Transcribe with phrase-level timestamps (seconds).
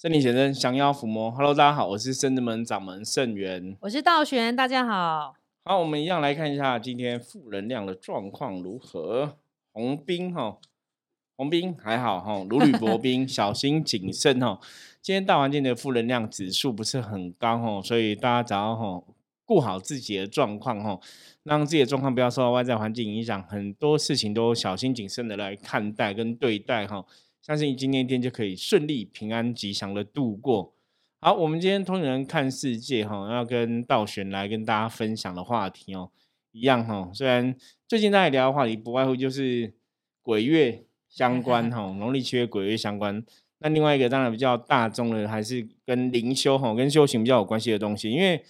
[0.00, 5.36] 圣灵先生降妖伏魔，Hello，大家好，我是圣之门掌门圣元，我是道玄，大家好。
[5.62, 9.36] 好，我们一样来看一下今天负能量的状况如何。
[9.72, 10.56] 红兵哈，
[11.36, 14.58] 红兵还好哈，如履薄冰， 小心谨慎哈。
[15.02, 19.04] 今天大环境的负能量指数不是很高哈，所以大家只要哈
[19.44, 20.98] 顾好自己的状况哈，
[21.42, 27.04] 让自己的状况不要受到外在环境影响，很多事情都小心谨慎的来看待跟对待哈。
[27.42, 30.74] 相信今天一天就可以顺利、平安、吉祥的度过。
[31.20, 36.10] 好，我们今天通人看世界哈，要跟道玄来跟大家分享的话题哦，
[36.52, 37.10] 一样哈。
[37.14, 37.56] 虽然
[37.88, 39.72] 最近大家聊的话题不外乎就是
[40.22, 43.24] 鬼月相关哈， 农历七月鬼月相关。
[43.58, 48.10] 那另外一个当然比较大众的，还是跟灵修哈、跟修行比较有关系的东西。
[48.10, 48.42] 因为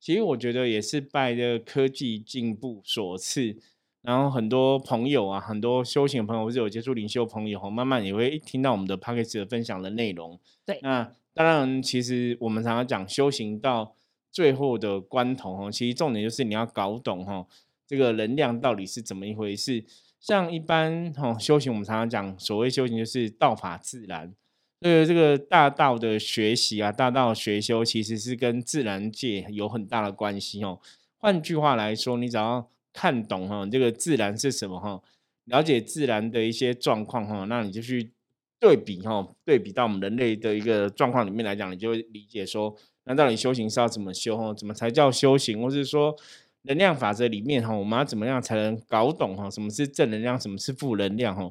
[0.00, 3.56] 其实我觉得也是拜的科技进步所赐。
[4.02, 10.38] 然后很多朋友啊，很多修行的朋友或者有接触灵修朋友，慢慢也会听到我们的 p a c k a g e 的分享的内容。
[10.66, 13.94] 对，那当然，其实我们常常讲修行到
[14.30, 17.46] 最后的关头哈，其实重点就是你要搞懂哈，
[17.86, 19.84] 这个能量到底是怎么一回事。
[20.20, 24.32] 像一般哈修行，我们常常讲所谓修行就是道法自然，
[24.80, 30.78] 所以，这个大道的学习啊，大道学修其实是跟自然界有很大的关系哦。
[31.18, 35.00] 换句话来说，你只要看懂哈，这个自然是什么哈？
[35.46, 38.12] 了解自然的一些状况哈，那你就去
[38.60, 42.76] 对比哈，对比到我们人类的一个状况里面来讲，你就会理解说，
[43.06, 44.54] 那到底修行是要怎么修哈？
[44.54, 45.60] 怎么才叫修行？
[45.60, 46.14] 或是说
[46.62, 49.50] 能量法则里面哈，我们要怎么样才能搞懂哈？
[49.50, 50.38] 什么是正能量？
[50.40, 51.50] 什么是负能量哈？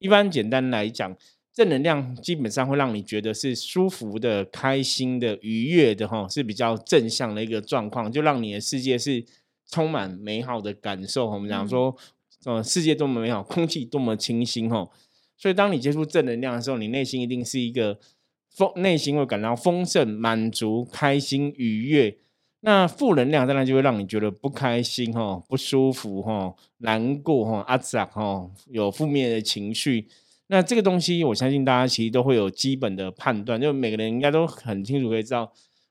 [0.00, 1.16] 一般简单来讲，
[1.54, 9.24] 正能量基本上会让你觉得是舒服的、开心的、愉悦的哈，是比较正向的一个状况，就让你的世界是。
[9.70, 11.96] 充满美好的感受，我们讲说，
[12.44, 14.90] 呃，世界多么美好，空气多么清新，哦。
[15.36, 17.98] 所以，当你接触正能量的时候，你内心一定是一个
[18.50, 22.18] 丰，内心会感到丰盛、满足、开心、愉悦。
[22.60, 30.08] 那负能量当然就会让你觉得不开心，吼，不舒服，吼，难过，吼，阿杂，吼，有负面的情绪。
[30.48, 35.50] 那这个东西，我相信大家其实都会有基本的判断，就每个人应该都很清楚可以知道。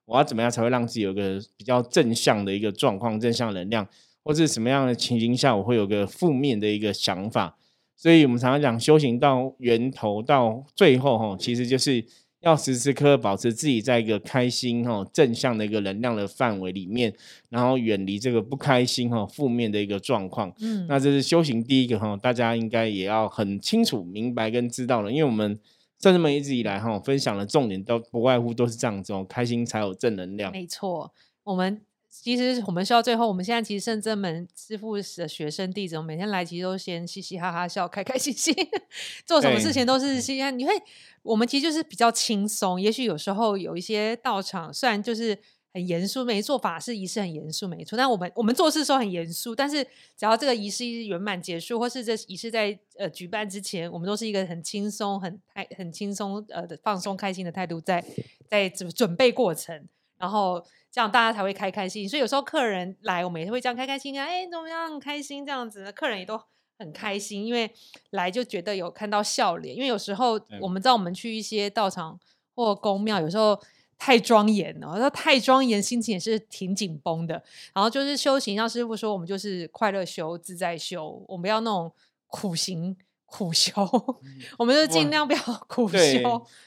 [0.10, 3.88] 我要怎么样才会让自己有个比较正向的一个状况、正向能量，
[4.24, 7.56] 或是什么样的情形下我会有个负面的一个想法？
[7.96, 12.04] 所以我们常常讲修行到源头到最后，哈，其实就是
[12.40, 17.14] 要时时刻刻保持自己在一个开心、哈正向的一个能量的范围里面，
[17.50, 20.52] 然后远离这个不开心、哈负面的一个状况。
[20.60, 25.60] 嗯，那这是修行第一个哈，大家应该也要很清楚、明白跟知道了，因为我们。
[26.02, 30.52] 圣人们一直以来哈分享的重点都不外乎都是这样子哦，开心才有正能量。
[30.52, 38.56] 没错，我们其实我们说到最后，我们现在其实圣真门师傅的学生弟子，我每天来其实都先嘻嘻哈哈笑，开开心心，
[39.26, 40.52] 做什么事情都是嘻嘻。
[40.52, 40.72] 你会，
[41.22, 42.80] 我们其实就是比较轻松。
[42.80, 45.38] 也许有时候有一些道场，虽然就是。
[45.72, 47.96] 很严肃，没做法事仪式很严肃，没错。
[47.96, 49.84] 但我们我们做事的时候很严肃，但是
[50.18, 58.04] 只要这个仪式圆满结束，或是这仪式在呃举办之前，我们都是一个很轻松、很开、很轻松呃的放松、开心的态度，在
[58.48, 59.88] 在准准备过程，
[60.18, 62.10] 然后这样大家才会开开心。
[62.10, 66.42] 所以有时候客人来，我们也会这样开开心啊，哎，怎么样，很开心这样子，客人也都
[66.80, 67.72] 很开心，因为
[68.10, 69.76] 来就觉得有看到笑脸。
[69.76, 72.20] 因为有时候我们知道，我们去一些道场
[72.56, 73.62] 或宫庙，有时候。
[74.00, 77.44] 太庄严了，说太庄严，心情也是挺紧绷的。
[77.74, 81.92] 然后就是修行，像师傅说，我们就是快乐修、自在修，我们要那种
[82.28, 82.96] 苦行
[83.26, 83.74] 苦修，
[84.58, 85.98] 我们就尽量不要苦修。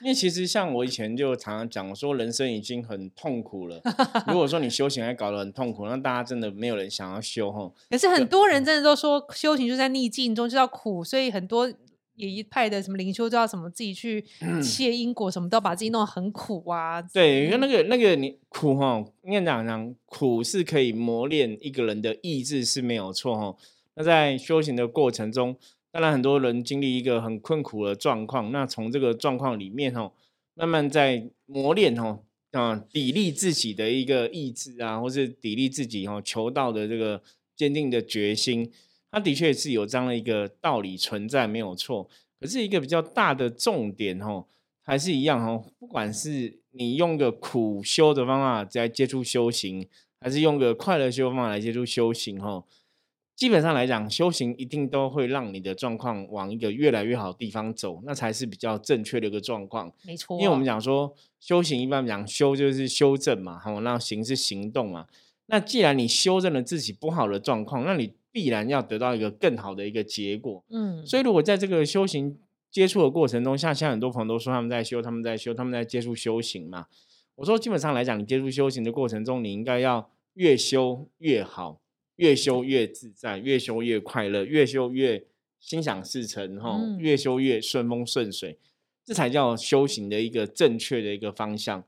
[0.02, 3.80] 因为其实像我以前就常常讲，我说人生已经很痛苦了，
[4.28, 7.72] 如果说你修行还搞得很痛苦，那大家真的没有人想要修哈。
[7.88, 11.72] 可是很多人真的都说，修行就在逆境中就要苦，所以很多。
[12.14, 14.24] 也一派的什么灵修都要什么自己去
[14.62, 17.00] 切因果，什么都要把自己弄得很苦啊。
[17.00, 23.56] 对，因为那个那个你苦哈，应该讲讲苦是可以磨练一个人的意志是没有错哈。
[23.94, 25.56] 那在修行的过程中，
[25.90, 30.12] 当然很多人经历一个很困苦的状况，那从这个状况里面哈，
[30.54, 32.20] 慢慢在磨练哈
[32.52, 37.22] 啊，砥砺自己的一个意志啊，或是砥砺自己哈求道的这个
[37.56, 38.70] 坚定的决心。
[39.12, 42.08] 它的确是有这样的一个道理存在，没有错。
[42.40, 44.46] 可是一个比较大的重点哦，
[44.82, 45.62] 还是一样哦。
[45.78, 49.86] 不管是你用个苦修的方法在接触修行，
[50.18, 52.64] 还是用个快乐修方法来接触修行哦，
[53.36, 59.92] 基本上来讲，修行一定都会让你的状况往一个越来越好的地方走，那才是比较正确的一个状况。
[60.04, 65.06] 没错，因为我们讲说修行，一般讲修就是修正嘛，好，那行是行动嘛。
[65.46, 72.38] 那既然你修正了自己不好的状况，那你必然要得到一个更好的一个结果，嗯，所以如果在这个修行
[72.70, 76.86] 接触的过程中，像现在很多朋友都说他们在修，他们在修，他们在接触修行嘛。
[77.34, 81.80] 我说基本上来讲，你接触修行的过程中，你应该要越修越好，
[82.16, 85.24] 越修越自在，越修越快乐，越修越
[85.60, 88.58] 心想事成，哈，越修越顺风顺水，
[89.04, 91.84] 这才叫修行的一个正确的一个方向。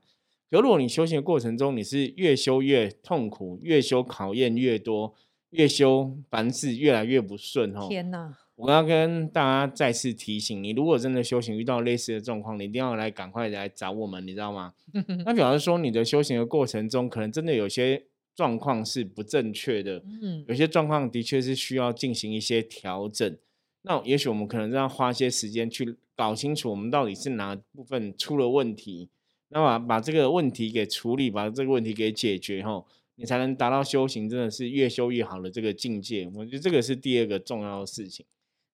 [0.55, 5.13] 可如果你修行的过程中，你是越修越痛苦，越修考验越多，
[5.49, 7.87] 越修凡事越来越不顺，哦！
[7.89, 8.33] 天哪！
[8.55, 14.71] 我要跟大家再次提醒你，如果真的修行遇到类似的状况，你一定要来赶快来找我们，你知道吗？
[15.25, 23.37] 那表示说你的修行的过程中，可能真的有些状况是不正确的，嗯，有些状况的确是需要进行一些调整。
[23.81, 29.09] 那也许我们可能要花些时间去搞清楚，我们到底是哪部分出了问题。
[29.49, 36.29] 那么把这个问题给处理，把这个问题给解决，吼，你才能达到修行真的是越修越好的这个境界。
[36.33, 38.25] 我觉得这个是第二个重要的事情。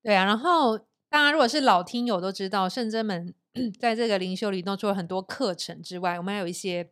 [0.01, 0.77] 对啊，然后
[1.09, 3.33] 当然如果是老听友都知道，圣真门
[3.77, 6.89] 在这个灵修里头除了很多课程之外，我们还有一些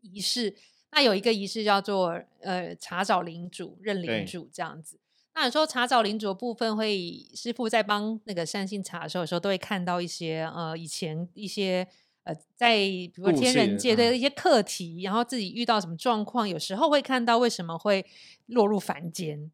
[0.00, 0.56] 仪式。
[0.90, 4.98] 那有一个仪式叫做呃查找领主、认领主这样子。
[5.34, 11.86] 那有时候查找领主的部分，会师傅在帮那个善信查的时候，有时候都会看到一些呃以前一些。
[12.26, 18.04] 呃，在比如天人界的一些课题，然后自己遇到什么状况，有时候会看到为什么会
[18.46, 19.52] 落入凡间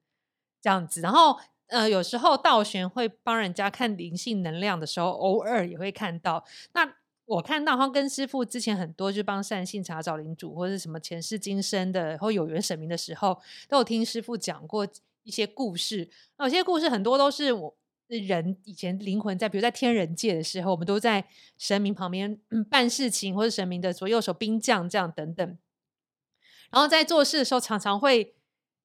[0.59, 1.03] 这样子。
[1.03, 6.43] 然后呃，有时候道玄会帮人家看灵性能量的时候，偶尔也会看到。
[6.73, 6.91] 那
[7.27, 13.39] 我看到，他跟师傅之前很多就帮善信查找领主或者什么前世今生的，然后有缘神明的时候，
[13.69, 14.89] 都有听师傅讲过
[15.25, 16.09] 一些故事。
[16.39, 17.77] 那有些故事很多都是我。
[18.19, 21.25] 人以前灵魂在，比如在天人界的时候，我们都在
[21.59, 22.39] 神明旁边
[22.71, 25.59] 办事情，或者神明的左右手兵将这样等等。
[26.71, 28.35] 然后在做事的时候，常常会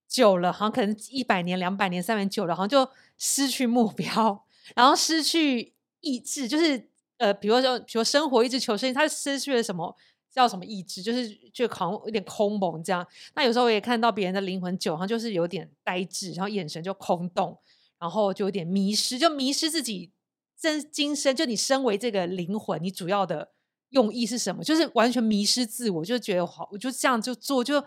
[0.07, 4.45] 久了，好像可能一百年、两百年、三百年久了，好像就失去目标，
[4.75, 9.95] 然后失去意志，就是呃，比如说，比如生活一直求生，他失去了什么
[10.31, 13.05] 叫什么意志，就是就好像有点空蒙这样。
[13.35, 17.57] 那有时候我也看到别人的灵魂久，好像就是有点呆滞，然后眼神就空洞。
[17.99, 20.11] 然后就有点迷失，就迷失自己
[20.57, 21.35] 真今生。
[21.35, 23.51] 就你身为这个灵魂，你主要的
[23.89, 24.63] 用意是什么？
[24.63, 27.83] 就是完全迷失自我，就觉得好，我就这样就做，就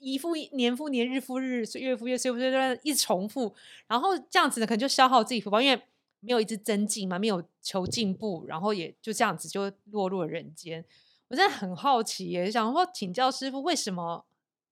[0.00, 3.54] 一复年复年，日复日，月复月，岁复岁，一直重复。
[3.86, 5.80] 然后这样子呢，可能就消耗自己福报，因为
[6.20, 10.84] 没有一直增进嘛，没有求进步，然后也就这样子就落入了人间。
[11.28, 14.24] 我真的很好奇，也想说请教师傅，为什么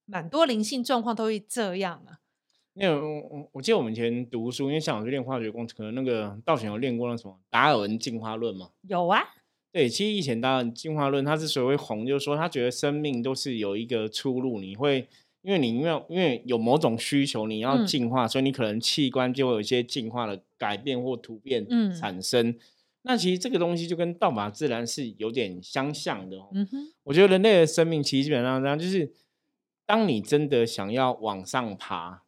[0.06, 2.20] 蛮多灵性状况都会这样啊？
[2.78, 8.68] 因为我我记得我们以前读书，因为像我去练化学工程，可能那个道玄有练过那什么达尔文进化论嘛。
[8.82, 9.18] 有啊，
[9.72, 15.08] 对，其实以前达尔文进化论，他之所以会红，就是说他觉得生命都是有一个出路，你会
[15.40, 21.66] 因为你因为因为有某种需求，你要进化，所以你可能器官就会有一些进化的改变或突变
[21.98, 22.54] 产生。
[23.04, 26.36] 那其实这个东西就跟道法自然是有点相像的。
[26.52, 29.10] 嗯哼，我觉得人类的生命其实基本上这样，就是
[29.86, 32.25] 当你真的想要往上爬。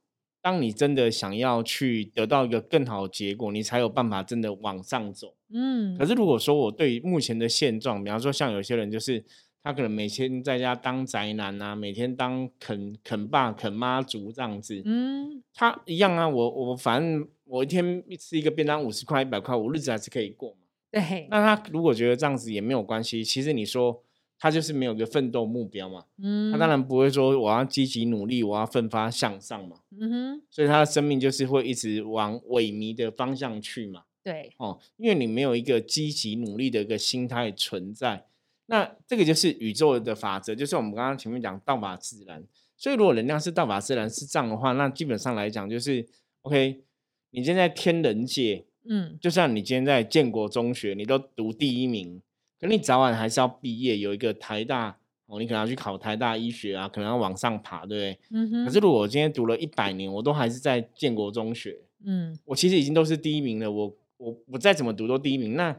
[0.48, 5.34] 当你真的想要去得到一个更好的结果，你才有办法真的往上走。
[5.50, 9.22] 嗯，可是如果说我对目前的现状，比方说像有些人就是
[9.62, 16.26] 他可能每天在家当宅男啊，每天当啃啃爸啃妈族这样子，嗯，他一样啊。
[16.26, 20.56] 我我反正我一天吃一个便当五十块一百块，我日子还是可以过嘛。
[20.90, 21.26] 对。
[21.28, 24.02] 那他如果觉得这样子也没有关系，其实你说。
[24.40, 38.26] 他就是没有个奋斗目标嘛，嗯，他当然不会说我要积极努力，我要奋发向上嘛，嗯哼，所以他的生命就是会一直往萎靡的方向去嘛，对，哦，因为你没有一个积极努力的一个心态存在，
[38.66, 42.44] 那这个就是宇宙的法则，就是我们刚刚前面讲道法自然，
[42.76, 46.06] 所以如果能量是道法自然是这样的话，那基本上来讲就是
[46.42, 46.82] OK，
[47.30, 52.22] 你现在天人界，嗯，就像你今天在建国中学，你都读第一名。
[52.60, 58.18] 可你早晚还是要毕业，有一个台大哦，你可能要去考台大医学啊，可能要往上爬，对不对？
[58.30, 58.64] 嗯哼。
[58.64, 63.70] 可是如果我今天读了一百年，我都还是在建国中学，嗯，我其实已经都是第一名了。
[63.70, 65.78] 我我我再怎么读都第一名，那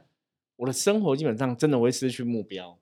[0.56, 2.78] 我的生活基本上真的会失去目标。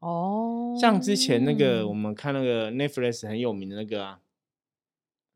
[0.00, 0.76] 哦。
[0.78, 4.20] 像之前那个我们看那个 Netflix 很有名的那个啊，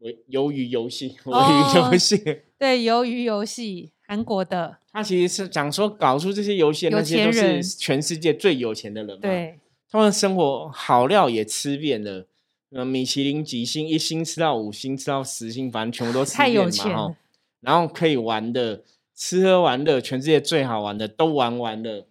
[0.00, 2.16] 鱿鱿鱼游戏，鱿鱼游戏，
[2.58, 3.93] 对，鱿鱼游戏。
[4.06, 9.58] 韩国的，他其实是讲说搞出这些游戏的那些都是全世界最有钱的人嘛，对，
[9.90, 12.26] 他们生活好料也吃遍了，
[12.70, 17.16] 呃，米其林几星，一星吃到五星，吃到十星，反正全部都吃遍嘛哈。
[17.60, 18.82] 然后可以玩的，
[19.14, 22.06] 吃喝玩乐，全世界最好玩的都玩完了，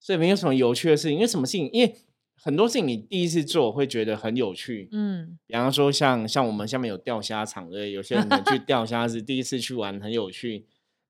[0.00, 1.16] 所以没有什么有趣的事情。
[1.16, 1.68] 因为什么事情？
[1.74, 1.94] 因为
[2.34, 10.64] 很多事情你第一次做会觉得很有趣，嗯，比方说像像我们下面有钓虾场的，有些人去钓虾是 第一次去玩，很有趣。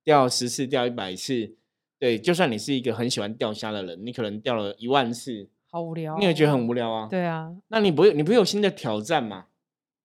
[0.08, 1.52] 钓十次，钓一百次，
[1.98, 7.06] 对，就算你是一个很喜欢钓虾的人，你可能钓了一万次，好无聊，你也觉得很无聊啊。
[7.10, 9.48] 对啊，那你不会，你不会有新的挑战吗？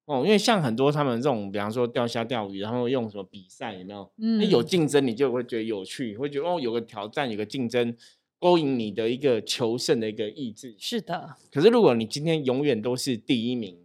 [0.03, 4.11] 哦，因为像很多他们这种，比方说钓虾、钓鱼，然后用什么比赛，有没有？
[4.17, 7.95] 嗯，有竞争，你就会觉得有趣，会觉得哦，有个挑战，有个竞争，
[8.39, 10.75] 勾引你的一个求胜的一个意志。
[10.77, 11.37] 是的。
[11.49, 13.77] 可是如果你今天永远都是第一名，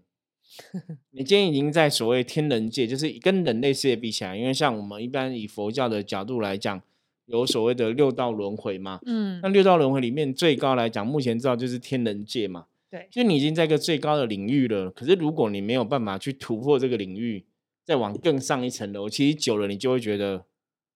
[1.13, 6.81] 你今天已经在所谓天人界，就是跟人类世界比起来，因为像我们一般以佛教的角度来讲，
[7.27, 9.01] 有所谓的六道轮回嘛。
[9.07, 9.41] 嗯。
[9.43, 12.67] 那六道轮回里面最高来讲，目前知道就是天人界嘛。
[12.91, 17.45] 对，就你已经在一个最高的领域了，可是如果你没有办法去突破这个领域，
[17.85, 20.47] 再往更上一层楼，其实久了你就会觉得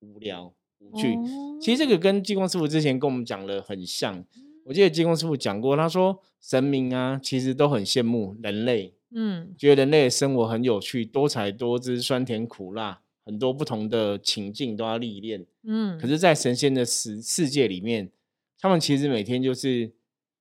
[0.01, 1.19] 无聊无趣。
[1.61, 4.25] 其实这个跟济公师傅之前跟我们讲的很像，
[4.65, 18.11] 我记得济公师傅讲过，他说神明啊，其实都很羡慕人类，嗯，觉得人类的生活很有趣，多彩多姿，酸甜苦辣，很多不同的情境都要历练，嗯，可是，在神仙的世世界里面，
[18.59, 19.93] 他们其实每天就是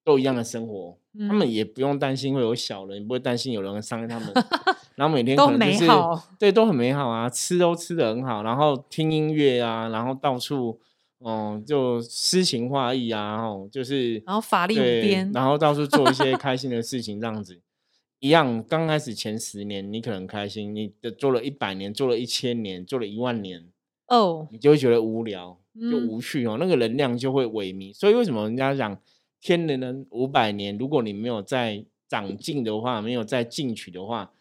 [0.03, 0.97] 都一样的生活。
[1.27, 4.31] 他们也不用担心会有小人，不会担心有人伤害他们。
[4.95, 5.91] 然后每天可能就是
[6.39, 10.79] 对都很美好啊，吃都吃的很好，然后听音乐啊，然后到处
[11.19, 17.59] 嗯就诗情画意啊，然后就是然后法力无边，然后到处做一些开心的事情，这样子
[18.21, 18.63] 一样。
[18.63, 23.65] 刚开始前十年你可能开心，你的做了一百年，做了一千年，做了一万年
[24.07, 25.59] 哦，你就会觉得无聊，
[25.91, 27.93] 就无趣哦，那个能量就会萎靡。
[27.93, 28.97] 所以为什么人家讲？
[29.43, 34.31] 天人能五百年，如果你没有在长进的话，没有在进取的话，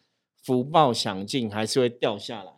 [0.42, 2.52] 福报享尽还是会掉下来。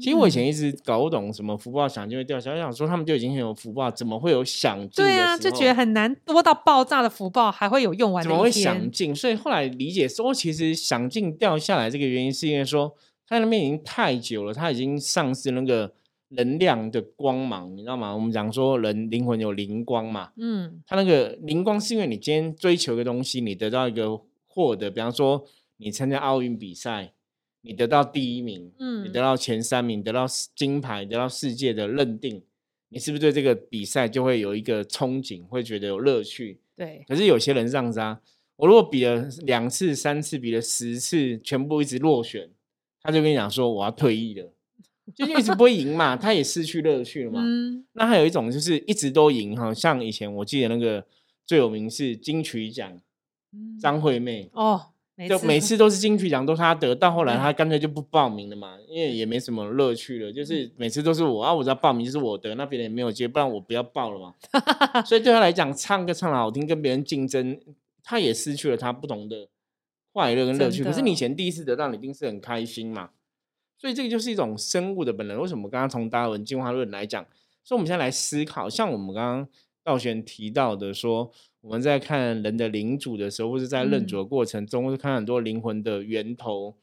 [0.00, 5.04] 其实我以前一直搞不懂什么福报享尽会掉下来，我想说他们就已经很有福报，怎么会有享尽？
[5.04, 8.22] 对啊，就觉得很难多到爆炸的福报还会有用完？
[8.22, 9.14] 怎么会享尽？
[9.14, 12.94] 所以后来理解说，其实享尽掉下来这个原因，是因为说
[13.26, 15.92] 他那边已经太久了，他已经丧失那个。
[16.32, 18.14] 能量的光芒，你知道吗？
[18.14, 25.42] 我们讲说人灵魂有灵光嘛，嗯，他那个灵光是因为你今天追求一个东西，你得到一个获得，比方说
[25.78, 27.14] 你参加奥运比赛，
[27.68, 30.24] 你得到第一名，嗯，你得到前三名，得到
[30.56, 32.42] 金牌，得到世界的认定，
[32.88, 36.58] 你是不是对这个比赛就会有一个憧憬，会觉得有乐趣？
[36.74, 37.04] 对。
[37.06, 38.18] 可是有些人这样子啊，
[38.56, 42.48] 我如果比了两次、三次，比了十次，全部一直落选，
[43.02, 44.50] 他就跟你讲说我要退役了。
[45.14, 47.42] 就一直不会赢嘛，他也失去乐趣了嘛。
[47.92, 51.04] 那还有一种就是一直都赢哈，像以前我记得那个
[51.44, 52.98] 最有名是金曲奖，
[53.78, 54.88] 张惠妹哦，
[55.26, 60.30] 就每次都是金曲奖都是他得，到后来他干脆就不报名了嘛，因为也没什么乐趣了。
[60.32, 64.34] 就是每次都是我啊，我只要报名就是我得，那别人也没有接，不然我不要报了嘛。
[65.04, 67.58] 所以对他来讲，唱歌唱的好听，跟别人竞争，
[68.04, 69.48] 他也失去了他不同的
[70.12, 70.84] 快乐跟乐趣。
[70.84, 73.10] 可是你以前第一次得到，你一定是很开心嘛。
[73.76, 75.40] 所以这个就是一种生物的本能。
[75.40, 77.24] 为什么刚刚从达尔文进化论来讲？
[77.64, 79.48] 所以我们现在来思考，像我们刚刚
[79.84, 86.76] 道玄提到的，说我们在看人的领主的时候，或是在认主的过程中，或者看很多灵魂的源头，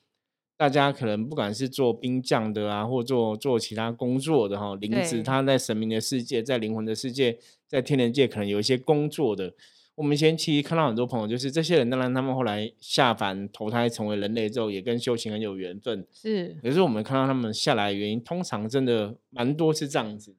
[0.57, 9.53] 大家可能不管是做兵将的啊，或做做其他工作的哈，灵子他在神明的世界，在灵魂的世界，在天人界可能有一些工作的。
[9.95, 16.05] 我们前期看到很多朋友，就是这些人，当然他们后来下凡投胎成为人类之后，也跟修行很有缘分。
[16.11, 20.35] 是，可是我们看到他们下来的原因，通常真的蛮多是这样子。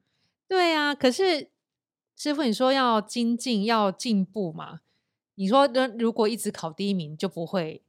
[0.47, 1.49] 对啊，可是
[2.17, 4.79] 师傅你说要精进要进步嘛？
[5.35, 7.83] 你说那如果一直考第一名就不会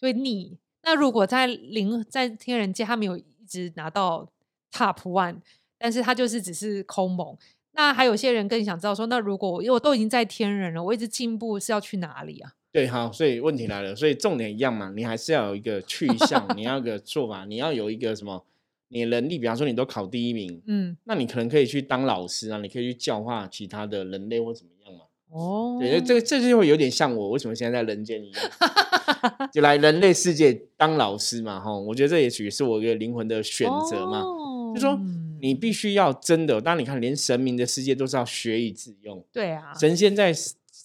[0.00, 0.58] 会腻。
[0.82, 4.28] 那如果在灵在天人界，他没有一直拿到
[4.70, 5.38] top one，
[5.78, 7.34] 但是他就是只是空猛。
[7.72, 12.52] 那还有些人更想知道说，那如果我因为我都已经在天人了，我一直进步是要去哪里啊？
[12.70, 18.44] 对，好，所以问题来了，所以重点一样嘛，你还是要有一个去向， 你要个做法，你要有一个什么？
[18.88, 25.00] 你能力，比方说你都考第一名，嗯，那你可能可以去当老师啊，你可以去教化其他的人类或怎么样嘛？
[25.30, 31.58] 哦，对，这这就会有点像我为什么现在在人间一样，就来人类世界当老师嘛？
[31.60, 34.22] 哈，我觉得这也许是我一个灵魂的选择嘛，
[34.74, 34.98] 就说。
[35.40, 39.22] 你必须要真的，当你看，连神明的世界都是要学以致用。
[39.30, 40.32] 对啊，神仙在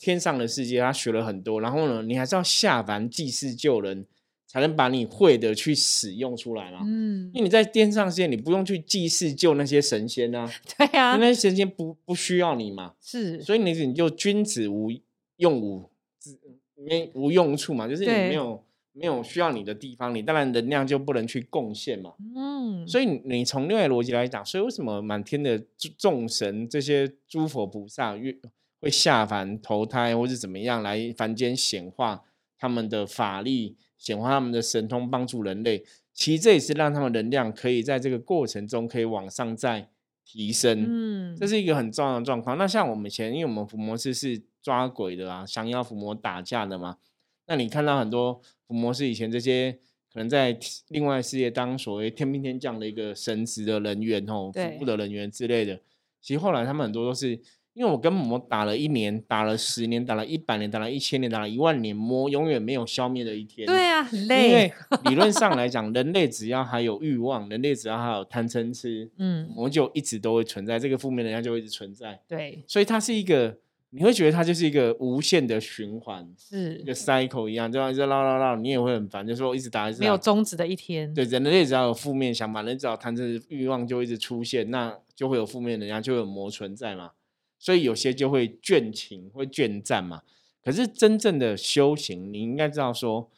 [0.02, 4.06] 天上的世界，他学了很多，然后呢，你还是要下凡济世救人，
[4.50, 6.80] 才能把你会的去使用出来嘛。
[6.84, 10.52] 嗯，因为你在天上世界，你不用去祭祀救那些神仙啊。
[10.78, 12.96] 对啊，那些神仙不不需要你嘛。
[13.00, 14.90] 是，所以你你就君子无
[15.38, 15.90] 用武
[16.20, 16.38] 之
[16.76, 18.64] 没无用处嘛，就是你没有。
[18.92, 22.16] 没有需要你的地方，你当然能量就不能去贡献嘛。
[22.36, 25.64] 嗯，所以你从另外逻辑来讲，所以为什么满天的
[25.98, 28.36] 众神这些诸佛菩萨越
[28.82, 32.24] 会下凡投胎，或是怎么样来凡间显化
[32.58, 35.86] 他们的法力，显化他们的神通，帮助人类？
[36.12, 39.90] 其实这也是让他们能量可以在这个过程中可以往上再
[40.26, 42.58] 提升，嗯，这是一个很重要的状况。
[42.58, 46.98] 那像我们以前，因为我们伏魔师是抓鬼的啊，降妖伏魔打架的嘛。
[47.46, 49.74] 那你看到很多伏魔师以前这些
[50.12, 55.80] 可能在另外世界当所谓天兵天将的一个神职的人员哦，服务的人员之类的，
[56.22, 57.40] 其实后来他们很多都是。
[57.74, 63.66] 因为我跟魔打了一年，打了十年，打了一百年，打了一千年，打了一万年，魔永远没有消灭的一天。
[63.66, 64.48] 对啊，很累。
[64.50, 64.74] 因为
[65.06, 72.20] 理论上来讲，人类只要还有欲望，人类只要还有贪嗔痴， 嗯，魔就一直都会存在，这个负面能量就会一直存在。
[72.28, 73.58] 对，所以它是一个，
[73.92, 81.14] 你会觉得它就是一个无限的循环，是一个 cycle 一样，就一直绕绕绕，你也会很烦，就说一直打，一直没有终止的一天。
[81.14, 87.12] 对，人类只要有负面想法，人只要贪嗔欲望就一直出现，那就会有负面能量，就有魔存在嘛。
[87.60, 90.24] 所以有些就会倦情，会倦战嘛。
[90.64, 93.30] 可是真正的修行，你应该知道说，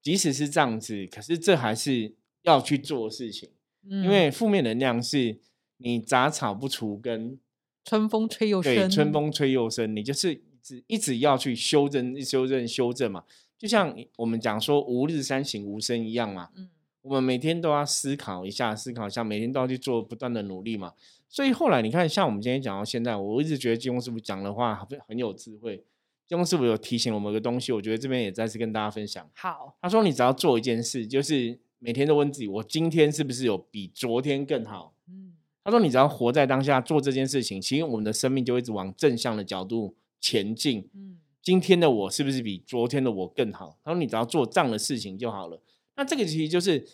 [0.00, 3.50] 即使是这样子，可是这还是要去做事情。
[3.88, 5.38] 因为负面能量是
[5.78, 7.38] 你杂草不除根，
[7.84, 8.74] 春风吹又生。
[8.74, 13.24] 对，春风吹又生，你就是一直一直要去修正、修正、修正嘛。
[13.56, 16.50] 就像我们讲说“吾日三省吾身”一样嘛。
[16.56, 16.68] 嗯，
[17.00, 20.92] 我们每天都要思考一下，思考一下，每天都要去做不断的努力嘛。
[21.30, 25.84] 所以后来你看，像我们今天讲到现在，我一直觉得金庸师傅讲的话很很有智慧。
[26.26, 29.30] 金庸师傅有提醒我们一个东西，我觉得这边也再次跟大家分享。
[29.34, 34.92] 好，他说你只要做一件事，就是每天都问自己，我今天是不是有比昨天更好？
[35.08, 40.90] 嗯，他说你只要活在当下做这件事情，其实我们的生命就一直往正向的角度前进。
[40.94, 43.78] 嗯，今天的我是不是比昨天的我更好？
[43.84, 45.62] 他说你只要做这样的事情就好了。
[45.94, 46.84] 那这个其实就是。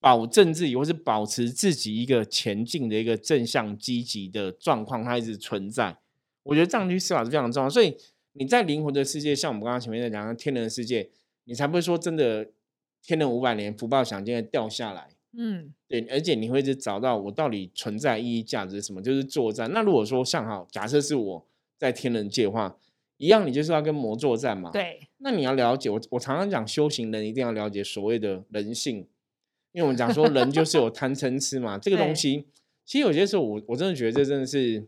[0.00, 5.98] 保证自己，或是保持自己一个前进的一个正向积极的状况，它一直存在。
[6.42, 7.68] 我觉得这样去思考是非常重要。
[7.68, 7.94] 所以
[8.32, 11.10] 你在灵魂的世界，像我们刚刚前面在讲的天人的世界，
[11.44, 12.48] 你才不会说真的
[13.02, 15.10] 天人五百年福报想今天掉下来。
[15.36, 19.70] 嗯，对，而且你会一直找到我到底存在意义价值是什么，就是作战。
[19.72, 22.78] 那如果说像好，假设是我在天人界的话，
[23.18, 24.70] 一样，你就是要跟魔作战嘛。
[24.70, 25.08] 对。
[25.18, 29.06] 那你要了解我，我常常讲修行人一定要了解所谓的人性。
[29.72, 32.44] 因为我们讲说人就是有贪嗔痴嘛，这个东西
[32.84, 34.84] 其实有些时候我我真的觉得这真的是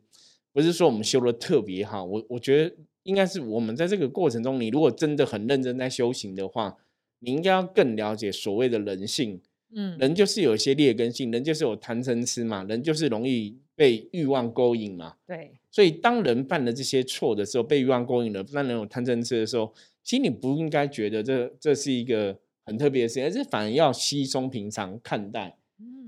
[0.53, 6.77] 不是说我们修的特别好，我我觉得应该是我们在这个过程中，你如果真的很认真在修行的话，
[7.21, 9.41] 你应该要更了解所谓的人性。
[9.75, 15.15] 嗯，人就是有一些劣根性，人就是有贪嗔痴嘛，人就是容易被欲望勾引嘛。
[15.27, 19.73] 对，所以当人犯了这些错的时候，被欲望勾引了，当人有贪嗔痴的时候，
[20.05, 22.37] 其实你不应该觉得这这是一个。
[22.65, 25.57] 很特别的事情，而是反而要稀松平常看待，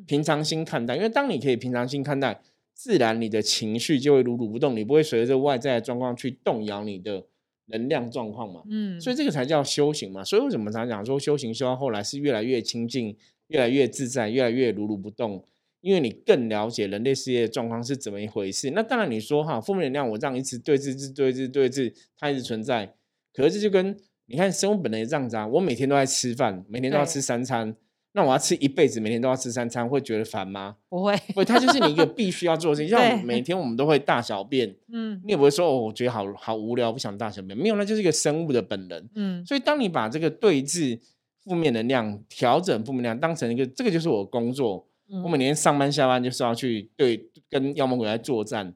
[0.07, 0.95] 平常心看待。
[0.97, 2.41] 因为当你可以平常心看待，
[2.73, 7.27] 自然你的情绪就会如如不动，你不会随着外在的状况去动摇你的
[7.67, 8.63] 能量状况嘛。
[8.71, 10.23] 嗯，所以这个才叫修行嘛。
[10.23, 13.17] 所以为什么常讲说修行修到后来是越来越清净，
[13.49, 15.45] 越来越自在，越来越如如不动？
[15.81, 18.71] 因为你更了解人类世界的状况是怎么一回事。
[18.71, 22.95] 那当然你说哈，负面能量我这样一直对峙、对峙、对峙，它一直存在，
[23.33, 23.97] 可是这就跟。
[24.27, 27.75] 你看生物本能也这样子啊，我每天都在吃饭，每天都要吃三餐，
[28.13, 30.77] 那我要吃一辈子，每天都要吃三餐，会觉得烦吗？
[30.89, 32.89] 不会，不，它就是你一个必须要做的事情。
[32.97, 37.57] 像每天我们都会大小便， 嗯，你也不会说哦，我觉得好好无聊，不想大小便。
[37.57, 39.45] 没有，那就是一个生物的本能，嗯。
[39.45, 40.99] 所以当你把这个对峙
[41.45, 44.87] 负面能量、调整负面能量当成一个，这个就是我工作，
[45.23, 48.73] 我每天上班下班就是要去对跟妖魔鬼来作战，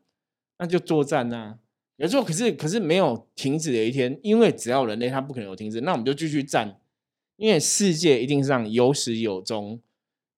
[0.59, 1.57] 那就作战啊。
[1.99, 5.81] 有时候，可是可是没有停止的一天，因为只要人类，它不可能有停止。
[5.81, 6.81] 那我们就继续战，
[7.37, 9.81] 因为世界一定是让有始有终。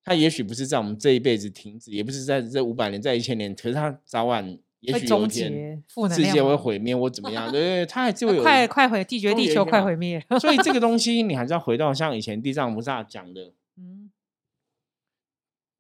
[0.03, 7.53] 它也许不是在我们这一辈子停止，也不是在这五百年、在一千年，可是它早晚也许有一天世界会毁灭或怎么样。
[7.53, 10.25] 对 对，它还是会有快快毁地绝地球快毁灭。
[10.41, 14.11] 所以这个 东西，你还是要回到像以前地藏菩萨讲的：“嗯，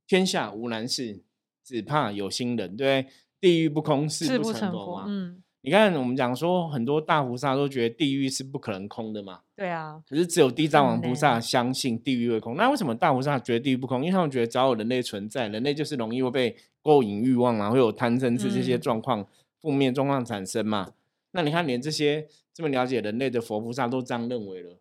[0.07, 1.23] 天下无难事，
[1.65, 3.07] 只怕有心人。”对，
[3.41, 5.07] 地狱不空，誓不成佛嘛。
[5.09, 5.43] 嗯。
[5.63, 9.41] 你看，我们讲说很多大菩萨都觉得地狱是不可能空的嘛。
[9.55, 10.03] 对啊。
[10.09, 12.57] 可是只有地藏王菩萨相信地狱会空。
[12.57, 14.01] 那为什么大菩萨觉得地狱不空？
[14.01, 19.27] 因为他们觉得只要有人类存在，人类就是容易会被勾引欲望啊，会有贪嗔痴这些状况、
[19.61, 20.95] 负面状况产生嘛。
[21.33, 24.79] 那你看，连这些这么了解人类的佛菩萨都这样认为了，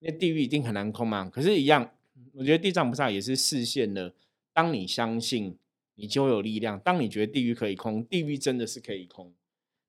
[0.00, 1.30] 那地狱一定很难空嘛。
[1.30, 1.90] 可是，一样，
[2.34, 4.12] 我觉得地藏菩萨也是视现了，
[4.52, 5.56] 当你相信，
[5.94, 9.32] 你就有力量；当你觉得地狱可以空，地狱真的是可以空。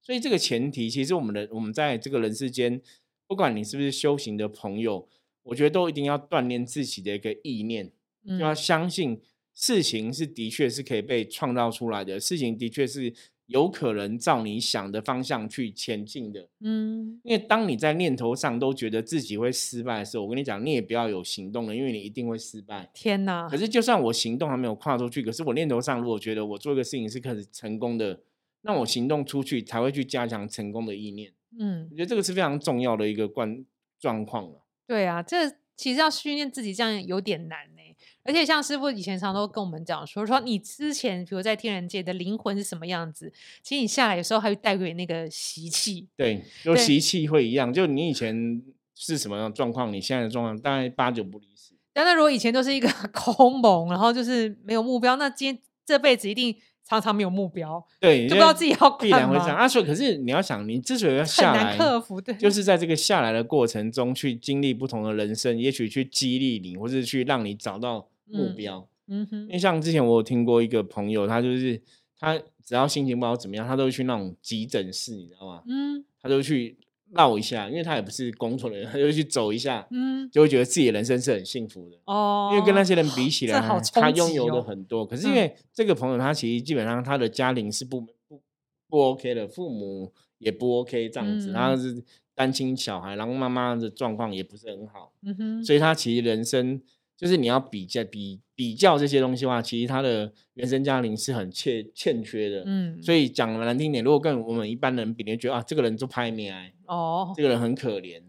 [0.10, 2.82] 所以这个前提，其实我们的我们在这个人世间，
[3.28, 5.08] 不管你是不是修行的朋友，
[5.44, 7.92] 我觉得都一定要锻炼自己的一个意念，
[8.28, 9.22] 就要相信
[9.54, 13.14] 事情是的确是可以被创造出来的，事情的确是
[13.46, 16.50] 有可能照你想的方向去前进的。
[16.62, 22.90] 嗯，因为当你在念头上都觉得自己会失败的时候，我跟你讲，你也不要有行动了，因为你一定会失败。
[22.96, 23.56] 天哪可！
[23.56, 28.20] 是，就算我行动还没有跨出去，可是我念头上如果觉得我做一个事情是可以成功的，
[28.62, 31.32] 那我行动出去才会去加强成功的意念。
[31.60, 33.66] 嗯我，觉得这个是非常重要的一个关
[34.00, 34.66] 状况了。
[34.86, 37.82] 对啊，这其实要训练自己这样有点难呢、
[38.24, 43.32] 而且像师傅以前常都跟我们讲说，说你之前比如在天人界的灵魂是什么样子，
[43.64, 46.08] 其实你下来有时候还会带给那个习气。
[46.16, 48.62] 对，就对习气会一样，就你以前
[48.94, 51.74] 是什么样的状况，你现在的状况大概八九不离十。
[51.94, 56.56] 但那如果以前都是一个 空蒙，然后就是没有目标，那今天这辈子一定
[56.90, 59.68] 常常没有目标，对，就不知道自己要必然会这样啊。
[59.68, 62.20] 所以，可是你要想，你之所以要下来，难克服。
[62.20, 68.88] 对，就是在这个下来的过程中去经历不同的人生，也许去激励你，或是去让你找到目嗯标。
[69.08, 71.80] 嗯哼因，为像之前我有听过一个朋友，他就是
[72.20, 75.62] 他只要心情不好怎么样，他都会去那种急诊室，你知道吗？
[75.68, 76.76] 嗯他就去
[77.12, 81.98] 绕一下，因为他也不是工作人员，他就去走一下，嗯，就会觉得自己的人生是很幸福的。
[82.06, 83.60] 哦，因为跟那些人比起来，
[83.94, 85.06] 他拥有的哦很多。
[85.06, 88.42] 可是嗯因为这个朋友，他其实基本上他的家庭是不不
[88.88, 92.04] 不 OK 的，父母也不 OK 这样子，嗯他是
[92.36, 96.82] 单亲小孩，然后妈妈的状况也不是很好，嗯哼，所以他其实人生
[97.20, 102.64] 就是你要比较比比较这些东西的话，其实他的原生家庭是很欠欠缺的。
[102.66, 108.22] 嗯，所以讲得难听点，如果跟我们一般人比，你就觉得啊，这个人就拍面癌，哦，这个人很可怜。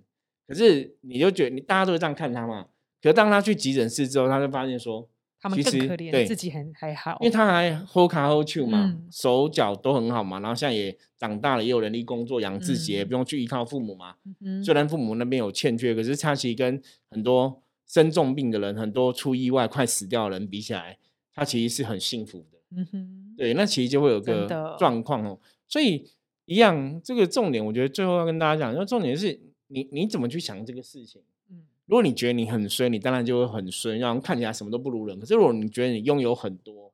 [0.48, 2.66] 可是你就觉得你大家都会这样看他嘛？
[3.00, 5.09] 可是当他去急诊室之后，他就发现说，
[5.40, 14.16] 他们其实更可怜，对自己很还好，因为他还 hold 卡 hold 去嘛，嗯手脚都很好嘛，然后现在也长大了，也有能力工作养自己，也嗯不用去依靠父母嘛。
[14.40, 20.96] 嗯虽然父母那边有欠缺，可是他其实跟很多生重病的人、很多出意外快死掉的人比起来，
[21.35, 22.59] 他其实是很幸福的。
[22.76, 24.46] 嗯哼，对，那其实就会有个
[24.79, 25.37] 状况哦。
[25.66, 26.09] 所以
[26.44, 31.20] 一样，这个重点，我觉得最后要跟大家讲，因为重点是你你怎么去想这个事情。
[31.50, 35.18] 嗯如果你觉得你很衰，你当然就会很衰，然后看起来什么都不如人。
[35.18, 36.92] 可是如果你觉得你拥有很多，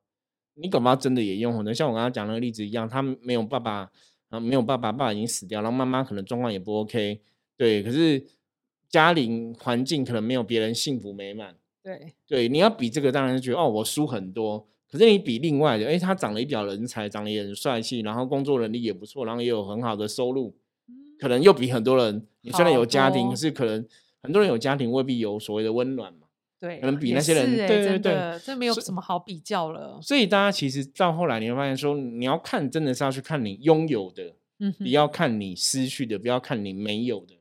[0.54, 1.74] 你恐怕真的也拥有很多。
[1.74, 3.90] 像我刚刚讲那个例子一样，他没有爸爸，
[4.30, 7.20] 啊，没有爸爸，爸爸已经死掉，然后妈妈可能状况也不 OK，
[7.58, 8.26] 对，可是
[8.96, 11.54] 家庭环境可能没有别人幸福美满。
[11.82, 14.66] 对，对，你要比这个，当然是觉得哦，我输很多。
[14.90, 20.56] 可是你比另外的，哎，他长得一表人才，长得也很帅气，然后工作能力也不错，然后也有很好的收入，
[20.88, 23.86] 嗯可能又比很多人，你虽然有家庭，可是可能
[24.22, 26.20] 很多人有家庭未必有所谓的温暖嘛。
[26.58, 30.00] 对，可能比那些人对对对这没有什么好比较了。
[30.00, 34.34] 所以大家其实到后来你会发现说，你要看真的是要去看你拥有的，
[34.78, 37.34] 不要看你失去的，不要看你没有的。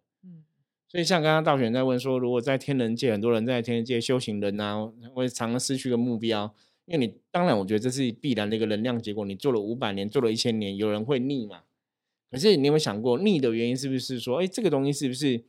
[0.96, 6.56] 所以像刚刚道玄在问说，如果在天人界，很多人在天人界修行人啊，会常常失去个目标，
[6.86, 9.26] 因为你当然我觉得这是必然的一个能量结果。
[9.26, 11.64] 你做了五百年，做了一千年，有人会腻嘛？
[12.32, 15.44] 可是你有没有想过，腻的原因是不是说，哎，这个东西是不是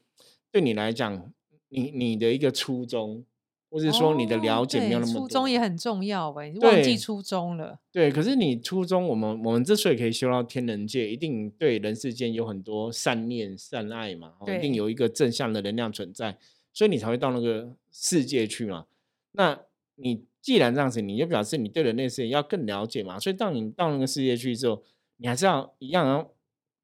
[0.51, 1.33] 对你来讲，
[1.69, 3.25] 你你的一个初衷，
[3.68, 5.20] 或者说你的哦了解没有那么多？
[5.20, 7.79] 对初衷也很重要哎，你忘记初衷了。
[7.90, 16.38] 对，可是你初衷，我们我们之所以可以修到天人界，一定对人世间有很多善念、善爱嘛，哦一定有一个正向的能量存在，
[16.72, 18.87] 所以你才会到那个世界去嘛。
[19.33, 19.61] 那
[19.96, 23.18] 你既然这样子，你就表示你对人类世界要更了解嘛。
[23.18, 24.83] 所以当你到那个世界去之后，
[25.16, 26.31] 你还是要一样要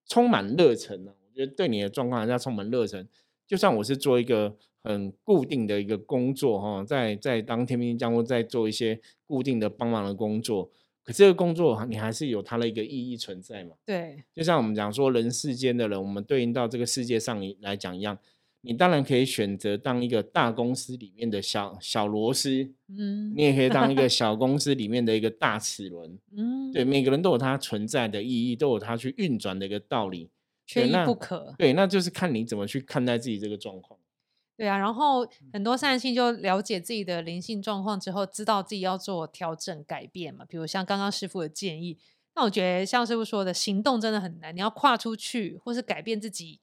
[0.07, 1.15] 充满热忱啊。
[1.29, 3.09] 我觉得对你的状况还是要充满热忱。
[3.53, 10.71] 就算我是做一个很固定的一个工作哈，在在当天兵将或在做一些固定的帮忙的工作，
[11.05, 13.73] 可这个工作你还是有它的一个意义存在嘛。
[13.85, 18.17] 对，就像我们讲说人世间的人，我们对应到这个世界上来讲一样，
[18.63, 26.19] 你当然可以选择当一个大公司里面的小小螺丝，嗯你也可以当一个 小公司里面的一个大齿轮。
[26.35, 30.31] 嗯，对，每个人都有它存在的意义，都有它去运转的一个道理。
[30.73, 31.55] 缺一不可。
[31.59, 33.99] 对，那就是看你怎么去看待自己这个状况。
[34.57, 40.45] 对啊，然后很多善性就了解自己的灵性状况之后，知道自己要做调整改变嘛。
[40.45, 41.99] 比如像刚刚师傅的建议，
[42.35, 46.61] 那我觉得像师傅说的，行动真的很难，你要跨出去，或是改变自己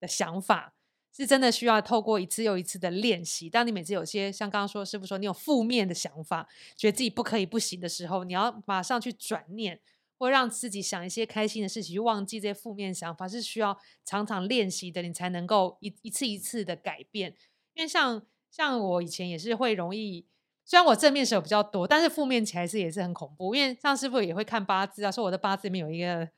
[0.00, 0.72] 的想法，
[1.14, 3.50] 是真的需要透过一次又一次的练习。
[3.50, 9.78] 当你每次有些像刚刚说师傅说你有负面的想法，觉得自己不可以不行的时候，你要马上去转念。
[10.22, 17.34] 或让自己想一些开心的事情，去忘记这些负面想法，是需要常常练习的，你才能够一一次一次的改变。
[17.74, 20.24] 因为像像我以前也是会容易，
[20.64, 23.56] 虽然我正面时候比较多，但是负面起来是也是很恐怖。
[23.56, 26.28] 因为像师傅也会看八字啊，说我的八字里面有一个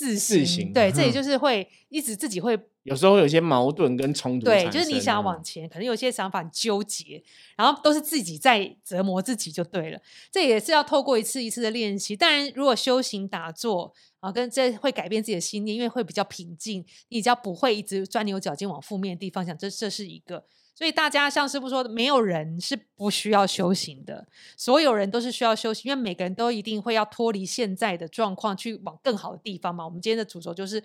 [0.00, 7.22] 自自行，行对，这里嗯就是会一直自己会有时候会有一些矛盾跟冲突产对，就是你想要往嗯前，可能有些想法很纠结，
[7.54, 10.00] 然后都是自己在折磨自己就对了。
[10.32, 12.16] 这也是要透过一次一次的练习。
[12.16, 19.56] 当然，如果修行打坐啊，跟这会改变自己的心念，因为会比较平静，你比较不会一直钻牛角尖往负面的地方想。
[19.58, 20.46] 这这是一个。
[20.80, 29.84] 所以大家像师傅说的，没有人是不需要修行的，所有人都是需要修行，因为每个人都一定会要脱离现在的状况，去往更好的地方嘛。
[29.84, 30.82] 我们今天的主轴就是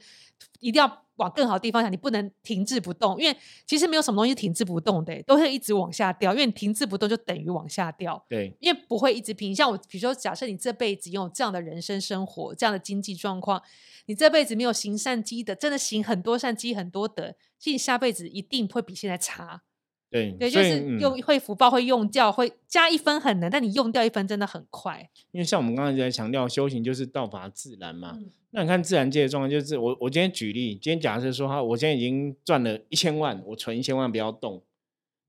[0.60, 8.22] 一定要往更好的地方想，你不能停滞不动，因为其实没有什么东西停滞不动的，都会一直往下掉，因为你停滞不动就等于往下掉。
[8.28, 9.56] 对，因为不会一直平。
[9.56, 13.64] 像我，比如说，假设你这辈子拥有这样的人生生活，这样的经济状况，
[14.08, 19.62] 你这辈子没有行善积德，真的行很多善积很多德，其实下辈子一定会比现在差。
[20.16, 25.10] 对，对，就是用会福报会用掉，会加一分很难，但你用掉一分真的很快。
[25.32, 28.18] 因为像我们刚才在强调，修行就是道法自然嘛。
[28.52, 34.64] 那你看自然界的状况，就是我我今天举例，今天假设说哈，我现在已经赚了一千万，我存一千万不要动，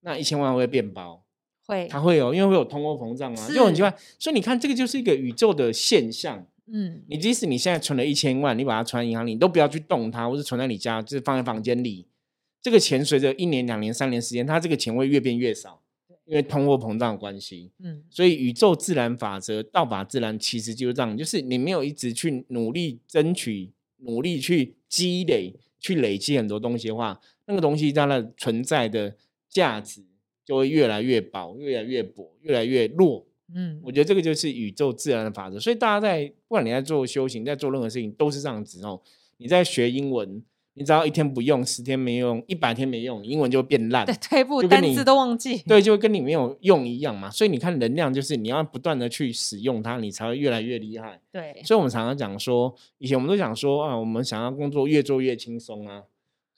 [0.03, 1.25] 那一千万会变薄，
[1.66, 3.92] 会，它会有，因为会有通货膨胀嘛，就很奇怪。
[4.20, 6.46] 所以你看，这个就是一个宇宙的现象。
[6.72, 12.07] 嗯，你即使你现在存了一千万，你把它存在银行里，你都不要去动它，或是存在你家，就是放在房间里。
[12.66, 15.81] 这个钱随着一年、两年、三年时间，它这个钱会越变越少，
[16.24, 17.70] 因为通货膨胀的关系。
[17.79, 29.16] 嗯，所以宇宙自然法则、道法自然，其实就是这样，就是你没有一直去努力争取、努力去积累、去累积很多东西的话，那个东西它的存在的
[29.48, 30.02] 价值
[30.44, 33.24] 就会越来越薄、越来越薄、越来越弱。
[33.55, 35.61] 嗯，我觉得这个就是宇宙自然的法则。
[35.61, 39.00] 所以大家在不管你在做修行，在做任何事情，都是这样子哦。
[39.37, 40.42] 你在学英文。
[40.78, 47.30] 你只要一天不用，十天没用，一百天没用，英文就会变烂，对，退步，单词都忘记，对，就会跟你没有用一样嘛。
[47.30, 51.18] 所以你看，能量就是你要不断的去使用它，你才会越来越厉害。
[51.32, 56.02] 对，所以我们常常讲说，以前我们都讲说啊，我们想要工作越做越轻松啊，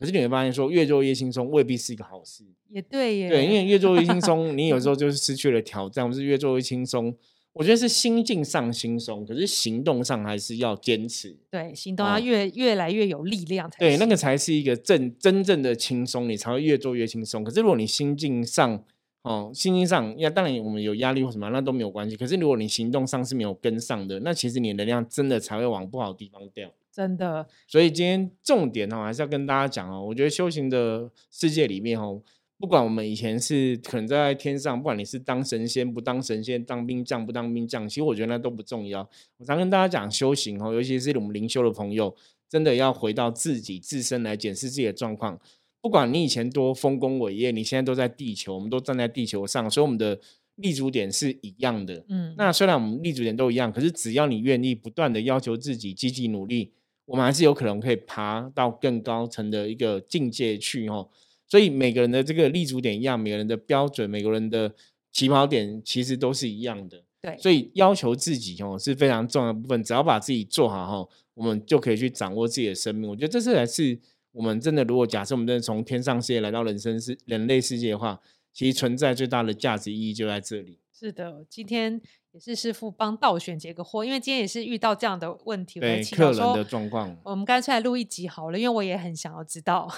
[0.00, 2.42] 可是你会发现说，越做越轻松未必是一个好事。
[2.70, 7.14] 也对耶，对，因为越做越轻松， 你有时候就是失去了挑战，或是越做越轻松。
[7.58, 11.36] 我觉得是心境上轻松，可是行动上还是要坚持。
[11.50, 13.78] 对，行动要越越来越有力量才。
[13.80, 17.42] 对，那个才是一个正真正的轻松，你才会越做越轻松。
[17.42, 18.80] 可是如果你心境上，
[19.22, 22.16] 哦，心境上，要当然我们有压力或什么，那都没有关系。
[22.16, 26.70] 可是如果你行动上是没有跟上的，那其实你能量真的才会往不好的地方掉。
[26.92, 27.44] 真的。
[27.66, 32.22] 所以今天重点哦，还是要跟大家讲哦，我觉得修行的世界里面哦。
[32.58, 39.08] 不管我们以前是可能在天上，不管你是当神仙不当神仙，当兵将不当兵将，其实我觉得那都不重要。
[39.36, 42.14] 我常跟大家讲修行哦，尤其是我们灵修的朋友，
[42.48, 45.38] 真的要回到自己自身来检视自己的状况。
[45.80, 50.18] 不管你以前多丰功伟业，你现在都在地球，我们都站在地球上，所以我们的
[50.56, 52.04] 立足点是一样的。
[52.08, 56.72] 嗯，那虽然我们立足点都一样，可是只要你愿意不断的要求自己，积极努力，
[57.04, 61.08] 我们还是有可能可以爬到更高层的一个境界去哦。
[61.48, 64.74] 所以每个人的这个立足点一样，每个人的标准，每个人的
[65.10, 67.02] 起跑点其实都是一样的。
[67.20, 69.82] 对，所以要求自己哦是非常重要的部分。
[69.82, 73.08] 只要把自己做好哈，我们就可以去掌握自己的生命。
[73.10, 73.98] 我觉得这是才是
[74.30, 74.84] 我们真的。
[74.84, 78.20] 如果假设我们真的从天上世界来到人生世人类世界的话，
[78.52, 80.78] 其实存在最大的价值意义就在这里。
[80.98, 82.00] 是的，今天。
[82.32, 89.90] 也是师傅帮道选解个惑，因为今天也是遇到这样的问题，对客人的状况，我们干脆来录一集好了，因为我也很想要知道。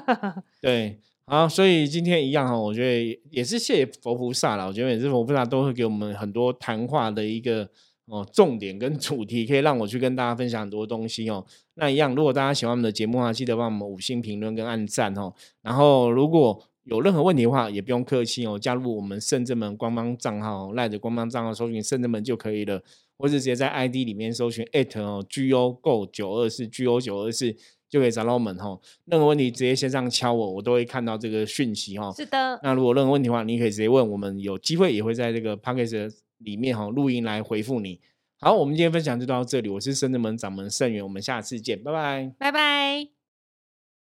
[0.60, 4.66] 对，好，所以今天一样哈，我觉得也是谢谢佛菩萨了。
[4.66, 7.66] 我觉得每次佛菩萨都会给我们很多谈话的一个
[8.06, 11.46] 哦重点跟主题，可以让我去跟大家分享很多东西哦。
[11.74, 15.32] 那一样，如果大家喜欢我们的节目的话，记得帮我们五星评论跟按赞哦。
[15.62, 22.80] 然后如果有任何问题的话，也不用客气哦，加入我们圣正门官方账号，赖着官方账号搜寻圣正门就可以了，
[23.18, 27.52] 或者直接在 ID 里面搜寻 at 哦 go go 九二四 go 九二四
[27.88, 28.78] 就可以找到我们哈。
[29.06, 32.12] 任何问题直接线上敲我，我都会看到这个讯息哈。
[32.12, 32.60] 是的。
[32.62, 38.00] 那如果任何问题的话，你可以直接问我们，有机会也会在这个 p a c k a g e 里面哈录音来回复你。
[38.38, 43.15] 好，我们今天分享就到这里，我是圣正门掌门圣元，我们下次见，拜拜，拜拜。